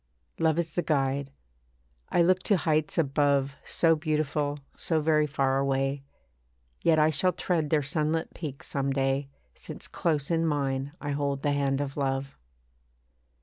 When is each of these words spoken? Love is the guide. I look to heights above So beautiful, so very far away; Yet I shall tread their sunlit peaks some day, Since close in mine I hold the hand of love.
Love 0.39 0.57
is 0.57 0.73
the 0.73 0.81
guide. 0.81 1.31
I 2.09 2.23
look 2.23 2.39
to 2.45 2.57
heights 2.57 2.97
above 2.97 3.55
So 3.63 3.95
beautiful, 3.95 4.57
so 4.75 4.99
very 4.99 5.27
far 5.27 5.59
away; 5.59 6.01
Yet 6.81 6.97
I 6.97 7.11
shall 7.11 7.33
tread 7.33 7.69
their 7.69 7.83
sunlit 7.83 8.33
peaks 8.33 8.65
some 8.65 8.89
day, 8.91 9.29
Since 9.53 9.87
close 9.87 10.31
in 10.31 10.43
mine 10.43 10.91
I 10.99 11.11
hold 11.11 11.43
the 11.43 11.51
hand 11.51 11.81
of 11.81 11.97
love. 11.97 12.35